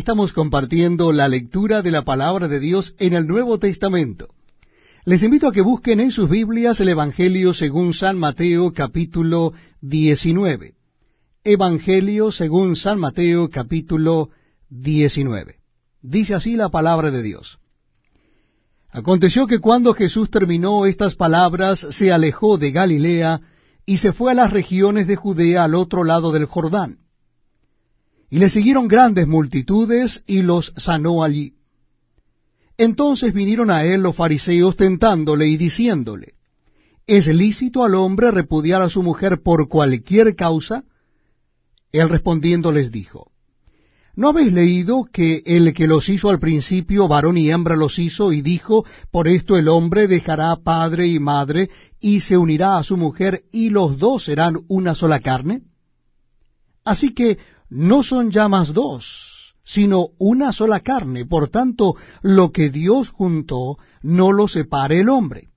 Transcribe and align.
Estamos 0.00 0.32
compartiendo 0.32 1.12
la 1.12 1.28
lectura 1.28 1.82
de 1.82 1.90
la 1.90 2.04
palabra 2.06 2.48
de 2.48 2.58
Dios 2.58 2.94
en 2.98 3.12
el 3.12 3.26
Nuevo 3.26 3.58
Testamento. 3.58 4.28
Les 5.04 5.22
invito 5.22 5.46
a 5.46 5.52
que 5.52 5.60
busquen 5.60 6.00
en 6.00 6.10
sus 6.10 6.30
Biblias 6.30 6.80
el 6.80 6.88
Evangelio 6.88 7.52
según 7.52 7.92
San 7.92 8.18
Mateo 8.18 8.72
capítulo 8.72 9.52
19. 9.82 10.72
Evangelio 11.44 12.32
según 12.32 12.76
San 12.76 12.98
Mateo 12.98 13.50
capítulo 13.50 14.30
19. 14.70 15.56
Dice 16.00 16.34
así 16.34 16.56
la 16.56 16.70
palabra 16.70 17.10
de 17.10 17.22
Dios. 17.22 17.58
Aconteció 18.90 19.46
que 19.46 19.58
cuando 19.58 19.92
Jesús 19.92 20.30
terminó 20.30 20.86
estas 20.86 21.14
palabras, 21.14 21.86
se 21.90 22.10
alejó 22.10 22.56
de 22.56 22.70
Galilea 22.70 23.42
y 23.84 23.98
se 23.98 24.14
fue 24.14 24.32
a 24.32 24.34
las 24.34 24.50
regiones 24.50 25.06
de 25.06 25.16
Judea 25.16 25.64
al 25.64 25.74
otro 25.74 26.04
lado 26.04 26.32
del 26.32 26.46
Jordán 26.46 27.00
y 28.30 28.38
le 28.38 28.48
siguieron 28.48 28.86
grandes 28.86 29.26
multitudes 29.26 30.22
y 30.26 30.42
los 30.42 30.72
sanó 30.76 31.24
allí. 31.24 31.54
Entonces 32.78 33.34
vinieron 33.34 33.70
a 33.70 33.84
él 33.84 34.00
los 34.00 34.16
fariseos 34.16 34.76
tentándole 34.76 35.48
y 35.48 35.56
diciéndole, 35.56 36.34
¿es 37.06 37.26
lícito 37.26 37.84
al 37.84 37.96
hombre 37.96 38.30
repudiar 38.30 38.82
a 38.82 38.88
su 38.88 39.02
mujer 39.02 39.42
por 39.42 39.68
cualquier 39.68 40.36
causa? 40.36 40.84
Él 41.92 42.08
respondiendo 42.08 42.70
les 42.70 42.92
dijo, 42.92 43.32
¿no 44.14 44.28
habéis 44.28 44.52
leído 44.52 45.08
que 45.12 45.42
el 45.44 45.74
que 45.74 45.88
los 45.88 46.08
hizo 46.08 46.30
al 46.30 46.38
principio, 46.38 47.08
varón 47.08 47.36
y 47.36 47.50
hembra 47.50 47.74
los 47.74 47.98
hizo, 47.98 48.32
y 48.32 48.42
dijo, 48.42 48.84
por 49.10 49.26
esto 49.26 49.58
el 49.58 49.68
hombre 49.68 50.06
dejará 50.06 50.54
padre 50.56 51.08
y 51.08 51.18
madre, 51.18 51.68
y 52.00 52.20
se 52.20 52.36
unirá 52.36 52.78
a 52.78 52.84
su 52.84 52.96
mujer, 52.96 53.42
y 53.52 53.70
los 53.70 53.98
dos 53.98 54.24
serán 54.24 54.60
una 54.68 54.94
sola 54.94 55.20
carne? 55.20 55.62
Así 56.84 57.12
que 57.12 57.38
no 57.70 58.02
son 58.02 58.30
ya 58.30 58.48
más 58.48 58.74
dos, 58.74 59.54
sino 59.64 60.08
una 60.18 60.52
sola 60.52 60.80
carne. 60.80 61.24
Por 61.24 61.48
tanto, 61.48 61.94
lo 62.22 62.50
que 62.50 62.70
Dios 62.70 63.10
juntó, 63.10 63.78
no 64.02 64.32
lo 64.32 64.48
separe 64.48 65.00
el 65.00 65.08
hombre. 65.08 65.48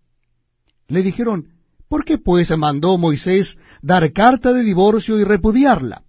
Le 0.87 1.01
dijeron, 1.01 1.49
¿por 1.87 2.05
qué 2.05 2.17
pues 2.17 2.55
mandó 2.57 2.97
Moisés 2.97 3.57
dar 3.81 4.13
carta 4.13 4.53
de 4.53 4.63
divorcio 4.63 5.17
y 5.19 5.23
repudiarla? 5.23 6.03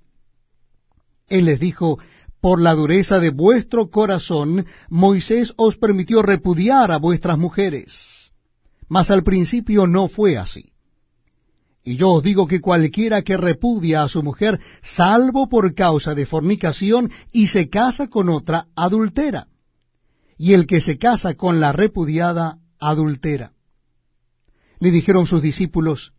Él 1.29 1.47
les 1.47 1.59
dijo, 1.59 1.99
por 2.41 2.61
la 2.61 2.75
dureza 2.75 3.21
de 3.21 3.31
vuestro 3.31 3.89
corazón, 3.89 4.67
Moisés 4.91 5.55
os 5.57 5.79
permitió 5.79 6.21
repudiar 6.21 6.93
a 6.93 6.99
vuestras 6.99 7.39
mujeres. 7.39 8.31
Mas 8.87 9.11
al 9.11 9.23
principio 9.23 9.87
no 9.87 10.09
fue 10.09 10.37
así. 10.37 10.74
Y 11.85 11.97
yo 11.97 12.13
os 12.13 12.23
digo 12.23 12.47
que 12.47 12.63
cualquiera 12.63 13.21
que 13.23 13.37
repudia 13.37 14.03
a 14.03 14.09
su 14.09 14.23
mujer, 14.23 14.59
salvo 14.83 15.51
por 15.51 15.75
causa 15.75 16.15
de 16.15 16.25
fornicación, 16.25 17.11
y 17.31 17.49
se 17.49 17.69
casa 17.69 18.09
con 18.09 18.31
otra, 18.31 18.69
adultera. 18.75 19.49
Y 20.39 20.55
el 20.55 20.67
que 20.67 20.81
se 20.81 20.97
casa 20.97 21.35
con 21.35 21.61
la 21.61 21.73
repudiada, 21.73 22.59
adultera. 22.81 23.53
Le 24.81 24.91
dijeron 24.91 25.27
sus 25.27 25.43
discípulos, 25.43 26.15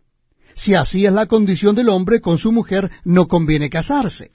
si 0.53 0.75
así 0.75 1.05
es 1.05 1.11
la 1.11 1.25
condición 1.25 1.75
del 1.75 1.89
hombre 1.89 2.21
con 2.21 2.37
su 2.37 2.51
mujer, 2.51 2.91
no 3.03 3.27
conviene 3.27 3.69
casarse. 3.69 4.31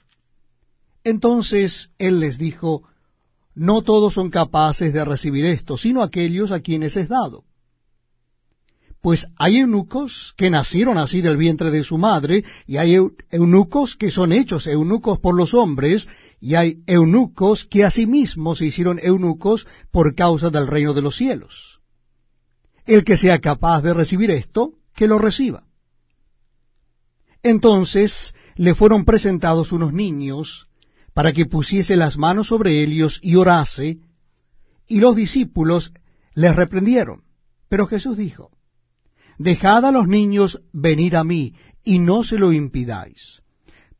Entonces 1.05 1.91
él 1.97 2.19
les 2.19 2.37
dijo, 2.37 2.83
no 3.55 3.81
todos 3.83 4.13
son 4.13 4.29
capaces 4.29 4.93
de 4.93 5.03
recibir 5.05 5.45
esto, 5.45 5.77
sino 5.77 6.03
aquellos 6.03 6.51
a 6.51 6.59
quienes 6.59 6.97
es 6.97 7.07
dado 7.07 7.45
pues 9.01 9.27
hay 9.35 9.57
eunucos 9.57 10.33
que 10.37 10.51
nacieron 10.51 10.99
así 10.99 11.21
del 11.21 11.35
vientre 11.35 11.71
de 11.71 11.83
su 11.83 11.97
madre, 11.97 12.43
y 12.67 12.77
hay 12.77 12.97
eunucos 13.31 13.95
que 13.95 14.11
son 14.11 14.31
hechos 14.31 14.67
eunucos 14.67 15.19
por 15.19 15.35
los 15.35 15.55
hombres, 15.55 16.07
y 16.39 16.53
hay 16.53 16.83
eunucos 16.85 17.65
que 17.65 17.83
asimismo 17.83 18.55
se 18.55 18.67
hicieron 18.67 18.99
eunucos 19.01 19.67
por 19.89 20.13
causa 20.13 20.51
del 20.51 20.67
reino 20.67 20.93
de 20.93 21.01
los 21.01 21.15
cielos. 21.15 21.81
El 22.85 23.03
que 23.03 23.17
sea 23.17 23.39
capaz 23.39 23.81
de 23.81 23.93
recibir 23.93 24.29
esto, 24.29 24.73
que 24.93 25.07
lo 25.07 25.17
reciba. 25.17 25.63
Entonces 27.41 28.35
le 28.55 28.75
fueron 28.75 29.03
presentados 29.03 29.71
unos 29.71 29.93
niños 29.93 30.67
para 31.15 31.33
que 31.33 31.47
pusiese 31.47 31.95
las 31.95 32.17
manos 32.17 32.47
sobre 32.47 32.83
ellos 32.83 33.19
y 33.23 33.35
orase, 33.35 33.97
y 34.87 34.99
los 34.99 35.15
discípulos 35.15 35.91
les 36.35 36.55
reprendieron. 36.55 37.23
Pero 37.67 37.87
Jesús 37.87 38.17
dijo, 38.17 38.51
Dejad 39.41 39.85
a 39.85 39.91
los 39.91 40.07
niños 40.07 40.61
venir 40.71 41.17
a 41.17 41.23
mí, 41.23 41.55
y 41.83 41.97
no 41.97 42.23
se 42.23 42.37
lo 42.37 42.53
impidáis, 42.53 43.41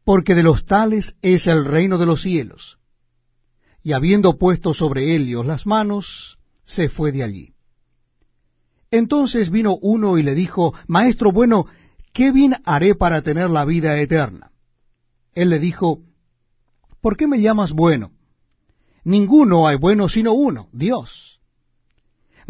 porque 0.03 0.35
de 0.35 0.43
los 0.43 0.65
tales 0.65 1.15
es 1.23 1.47
el 1.47 1.65
reino 1.65 1.97
de 1.97 2.05
los 2.05 2.21
cielos. 2.21 2.77
Y 3.81 3.93
habiendo 3.93 4.37
puesto 4.37 4.75
sobre 4.75 5.15
ellos 5.15 5.43
las 5.43 5.65
manos, 5.65 6.37
se 6.63 6.89
fue 6.89 7.11
de 7.11 7.23
allí. 7.23 7.55
Entonces 8.91 9.49
vino 9.49 9.79
uno 9.81 10.19
y 10.19 10.23
le 10.23 10.35
dijo, 10.35 10.75
Maestro 10.85 11.31
bueno, 11.31 11.65
¿qué 12.13 12.31
bien 12.31 12.57
haré 12.63 12.93
para 12.93 13.23
tener 13.23 13.49
la 13.49 13.65
vida 13.65 13.99
eterna? 13.99 14.51
Él 15.33 15.49
le 15.49 15.57
dijo, 15.57 16.03
¿por 17.01 17.17
qué 17.17 17.25
me 17.25 17.41
llamas 17.41 17.71
bueno? 17.71 18.11
Ninguno 19.03 19.67
hay 19.67 19.77
bueno 19.77 20.07
sino 20.07 20.33
uno, 20.33 20.67
Dios. 20.71 21.40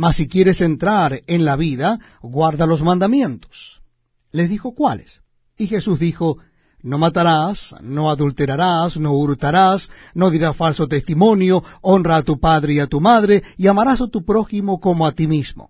Mas 0.02 0.16
si 0.16 0.28
quieres 0.28 0.62
entrar 0.62 1.22
en 1.28 1.46
la 1.46 1.56
vida, 1.56 2.00
guarda 2.24 2.66
los 2.66 2.82
mandamientos. 2.82 3.84
Les 4.32 4.50
dijo, 4.50 4.74
¿cuáles? 4.74 5.22
Y 5.60 5.68
Jesús 5.68 6.00
dijo, 6.00 6.40
no 6.82 6.98
matarás, 6.98 7.76
no 7.84 8.10
adulterarás, 8.10 8.98
no 8.98 9.14
hurtarás, 9.14 9.92
no 10.16 10.32
dirás 10.32 10.58
falso 10.58 10.88
testimonio, 10.88 11.64
honra 11.82 12.16
a 12.16 12.24
tu 12.24 12.40
padre 12.40 12.74
y 12.74 12.80
a 12.80 12.88
tu 12.88 13.00
madre, 13.00 13.44
y 13.58 13.68
amarás 13.68 14.02
a 14.02 14.08
tu 14.08 14.26
prójimo 14.26 14.80
como 14.80 15.06
a 15.06 15.12
ti 15.12 15.28
mismo. 15.28 15.70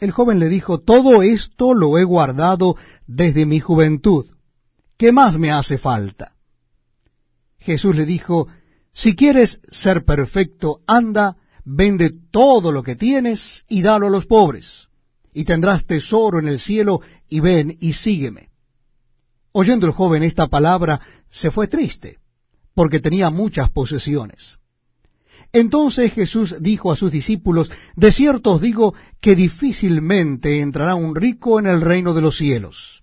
El 0.00 0.10
joven 0.10 0.40
le 0.40 0.48
dijo, 0.48 0.80
todo 0.80 1.22
esto 1.22 1.74
lo 1.74 1.98
he 1.98 2.02
guardado 2.02 2.74
desde 3.06 3.46
mi 3.46 3.60
juventud. 3.60 4.26
¿Qué 4.96 5.12
más 5.12 5.38
me 5.38 5.52
hace 5.52 5.78
falta? 5.78 6.32
Jesús 7.60 7.94
le 7.94 8.04
dijo, 8.04 8.48
si 8.92 9.14
quieres 9.14 9.60
ser 9.70 10.04
perfecto, 10.04 10.80
anda, 10.88 11.36
vende 11.64 12.10
todo 12.30 12.72
lo 12.72 12.82
que 12.82 12.96
tienes 12.96 13.64
y 13.68 13.82
dalo 13.82 14.06
a 14.06 14.10
los 14.10 14.26
pobres, 14.26 14.88
y 15.32 15.44
tendrás 15.44 15.86
tesoro 15.86 16.38
en 16.38 16.48
el 16.48 16.58
cielo, 16.58 17.00
y 17.28 17.40
ven 17.40 17.76
y 17.80 17.92
sígueme. 17.92 18.50
Oyendo 19.52 19.86
el 19.86 19.92
joven 19.92 20.22
esta 20.22 20.48
palabra, 20.48 21.00
se 21.30 21.50
fue 21.50 21.68
triste, 21.68 22.18
porque 22.74 23.00
tenía 23.00 23.30
muchas 23.30 23.70
posesiones. 23.70 24.58
Entonces 25.52 26.12
Jesús 26.12 26.56
dijo 26.60 26.90
a 26.90 26.96
sus 26.96 27.12
discípulos, 27.12 27.70
De 27.94 28.10
cierto 28.10 28.52
os 28.52 28.60
digo 28.62 28.94
que 29.20 29.36
difícilmente 29.36 30.60
entrará 30.60 30.94
un 30.94 31.14
rico 31.14 31.58
en 31.58 31.66
el 31.66 31.82
reino 31.82 32.14
de 32.14 32.22
los 32.22 32.38
cielos. 32.38 33.02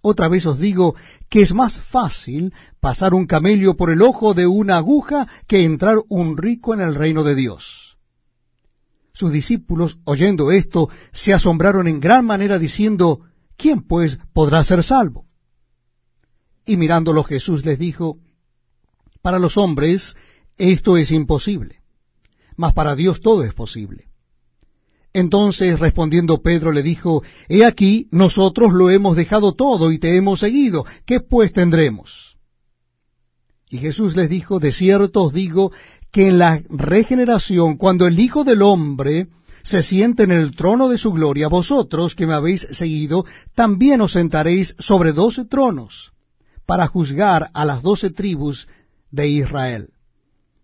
Otra 0.00 0.28
vez 0.28 0.46
os 0.46 0.58
digo 0.58 0.94
que 1.28 1.42
es 1.42 1.52
más 1.52 1.80
fácil 1.80 2.52
pasar 2.80 3.14
un 3.14 3.26
camello 3.26 3.74
por 3.76 3.90
el 3.90 4.02
ojo 4.02 4.34
de 4.34 4.46
una 4.46 4.76
aguja 4.76 5.26
que 5.46 5.64
entrar 5.64 5.96
un 6.08 6.36
rico 6.36 6.74
en 6.74 6.80
el 6.80 6.94
reino 6.94 7.24
de 7.24 7.34
Dios. 7.34 7.87
Sus 9.18 9.32
discípulos, 9.32 9.98
oyendo 10.04 10.52
esto, 10.52 10.88
se 11.10 11.34
asombraron 11.34 11.88
en 11.88 11.98
gran 11.98 12.24
manera, 12.24 12.56
diciendo, 12.56 13.22
¿quién 13.56 13.82
pues 13.82 14.16
podrá 14.32 14.62
ser 14.62 14.84
salvo? 14.84 15.26
Y 16.64 16.76
mirándolo 16.76 17.24
Jesús 17.24 17.64
les 17.64 17.80
dijo, 17.80 18.18
para 19.20 19.40
los 19.40 19.56
hombres 19.56 20.16
esto 20.56 20.96
es 20.96 21.10
imposible, 21.10 21.80
mas 22.56 22.74
para 22.74 22.94
Dios 22.94 23.20
todo 23.20 23.42
es 23.42 23.52
posible. 23.54 24.06
Entonces 25.12 25.80
respondiendo 25.80 26.40
Pedro 26.40 26.70
le 26.70 26.84
dijo, 26.84 27.24
He 27.48 27.64
aquí, 27.64 28.06
nosotros 28.12 28.72
lo 28.72 28.88
hemos 28.88 29.16
dejado 29.16 29.54
todo 29.54 29.90
y 29.90 29.98
te 29.98 30.14
hemos 30.16 30.38
seguido, 30.38 30.84
¿qué 31.04 31.18
pues 31.18 31.52
tendremos? 31.52 32.38
Y 33.68 33.78
Jesús 33.78 34.14
les 34.14 34.30
dijo, 34.30 34.60
De 34.60 34.70
cierto 34.70 35.24
os 35.24 35.32
digo 35.32 35.72
que 36.10 36.28
en 36.28 36.38
la 36.38 36.62
regeneración, 36.68 37.76
cuando 37.76 38.06
el 38.06 38.18
Hijo 38.18 38.44
del 38.44 38.62
Hombre 38.62 39.28
se 39.62 39.82
siente 39.82 40.22
en 40.22 40.32
el 40.32 40.56
trono 40.56 40.88
de 40.88 40.98
su 40.98 41.12
gloria, 41.12 41.48
vosotros 41.48 42.14
que 42.14 42.26
me 42.26 42.34
habéis 42.34 42.66
seguido, 42.70 43.24
también 43.54 44.00
os 44.00 44.12
sentaréis 44.12 44.74
sobre 44.78 45.12
doce 45.12 45.44
tronos, 45.44 46.12
para 46.64 46.86
juzgar 46.86 47.50
a 47.52 47.64
las 47.64 47.82
doce 47.82 48.10
tribus 48.10 48.68
de 49.10 49.28
Israel. 49.28 49.90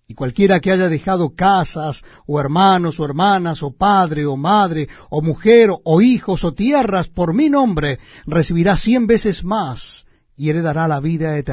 Y 0.06 0.14
cualquiera 0.14 0.60
que 0.60 0.70
haya 0.70 0.88
dejado 0.88 1.34
casas, 1.34 2.02
o 2.26 2.38
hermanos, 2.38 3.00
o 3.00 3.04
hermanas, 3.04 3.62
o 3.62 3.74
padre, 3.74 4.26
o 4.26 4.36
madre, 4.36 4.88
o 5.08 5.22
mujer, 5.22 5.70
o 5.82 6.00
hijos, 6.02 6.44
o 6.44 6.52
tierras, 6.52 7.08
por 7.08 7.34
mi 7.34 7.48
nombre, 7.48 7.98
recibirá 8.26 8.76
cien 8.76 9.06
veces 9.06 9.44
más, 9.44 10.06
y 10.36 10.50
heredará 10.50 10.88
la 10.88 11.00
vida 11.00 11.38
eterna. 11.38 11.42